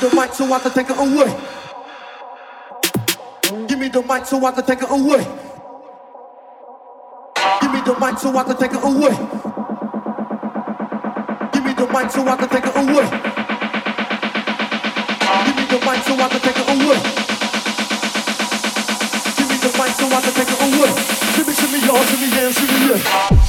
[0.00, 1.26] The mic so I can take it away.
[3.66, 5.24] Give me the mic so I can take it away.
[7.60, 9.14] Give me the mic so I can take it away.
[11.52, 13.06] Give me the mic so I can take it away.
[15.46, 16.98] Give me the mic so I can take it away.
[19.34, 20.90] Give me the mic so I can take it away.
[21.34, 23.38] Shimmy, shimmy, y'all, shimmy, yeah, shimmy, yeah.
[23.38, 23.47] the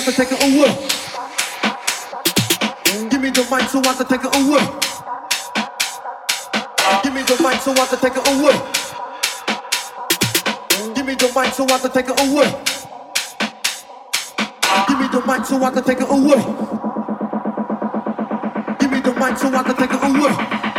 [0.00, 0.72] I can take it away.
[3.10, 4.64] Give me the mic so I can take it away.
[7.02, 8.56] Give me the mic so I can take it away.
[10.94, 12.48] Give me the mic so I can take it away.
[14.88, 16.40] Give me the mic so I can take it away.
[18.80, 20.69] Give me the mic so I can take it away.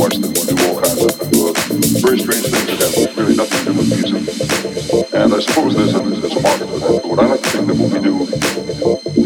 [0.00, 1.52] watched them do all kinds of uh,
[2.00, 5.12] very strange things that have really nothing to do with music.
[5.12, 7.02] And I suppose there's a, there's a for that.
[7.04, 8.24] But I like to think the movie we do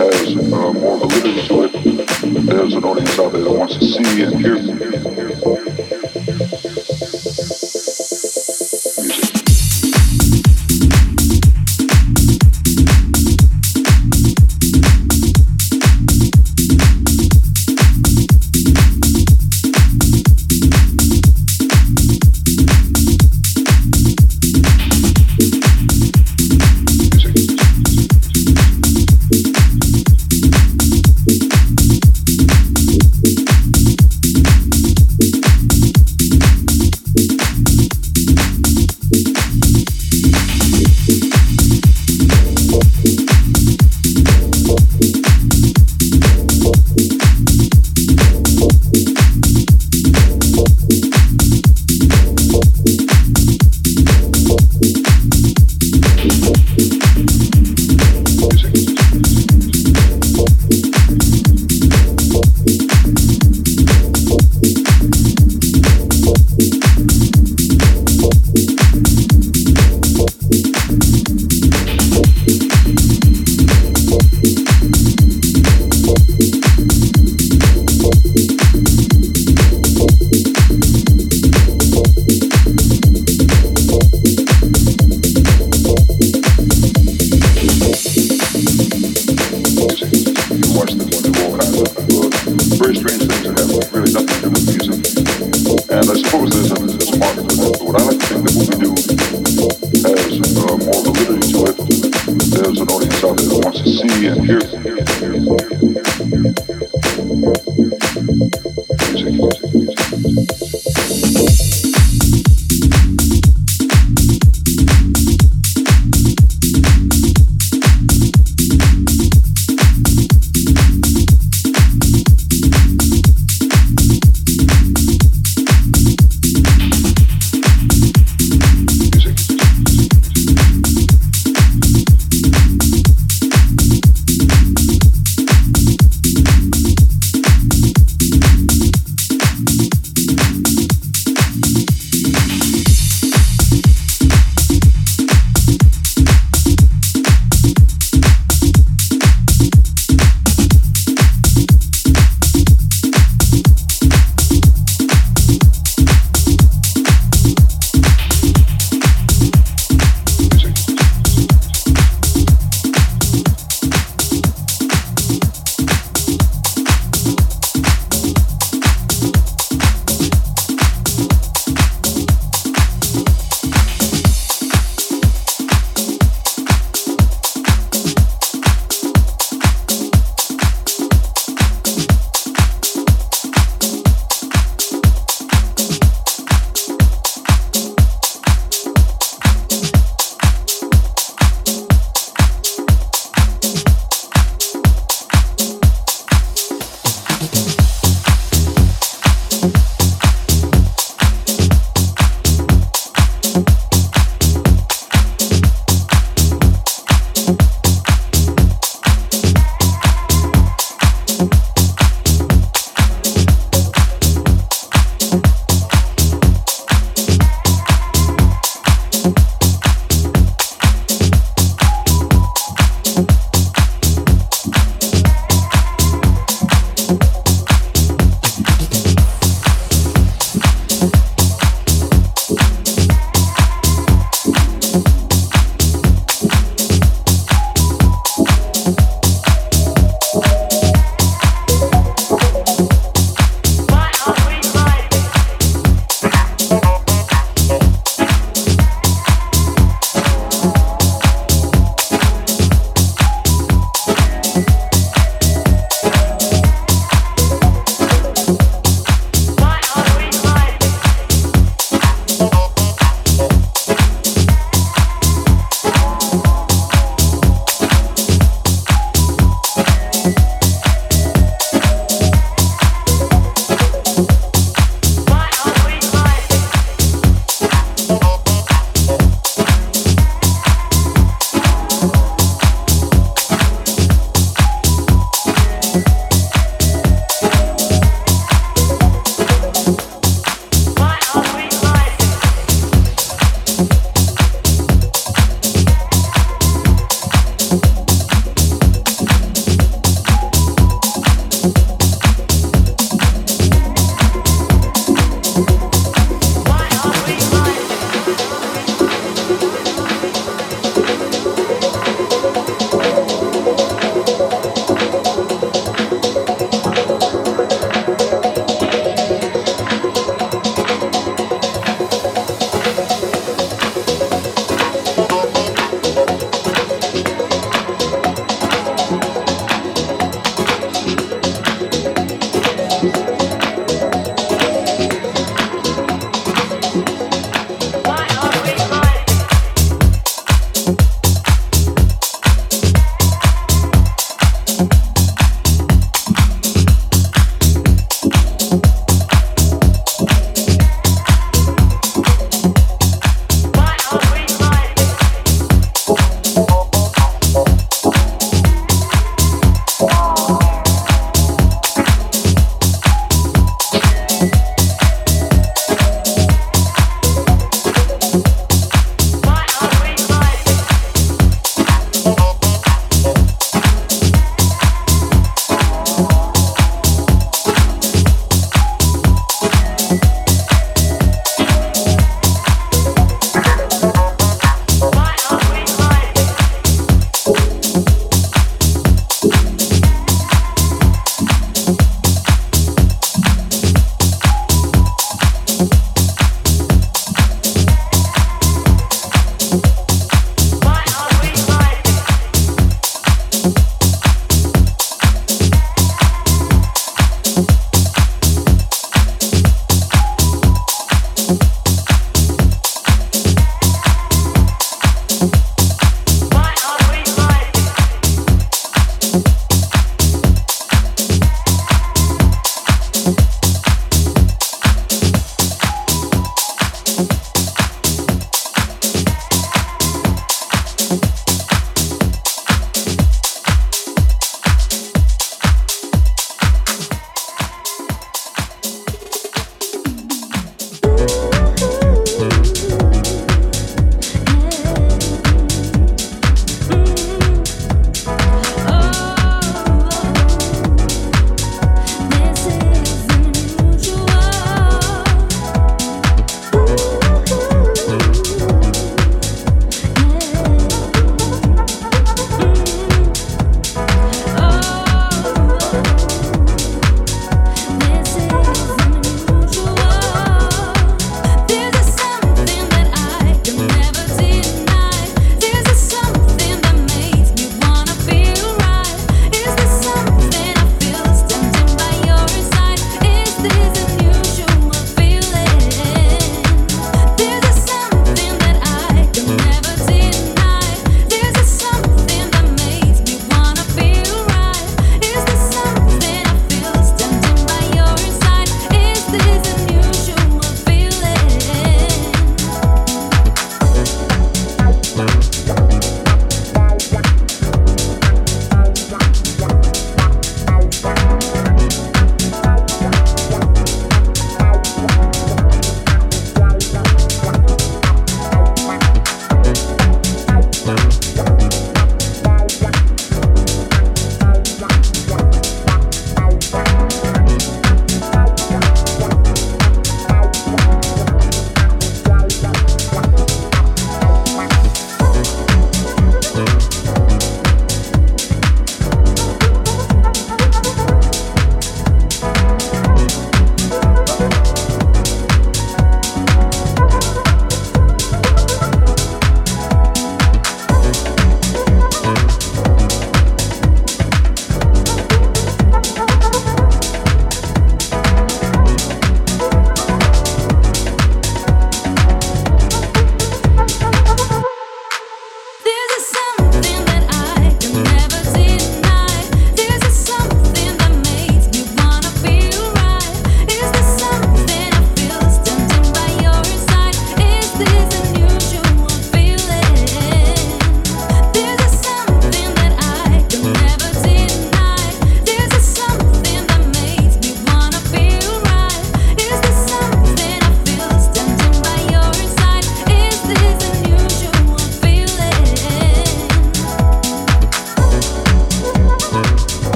[0.00, 2.46] has uh, more validity to it.
[2.46, 5.01] There's an audience out there that wants to see and hear.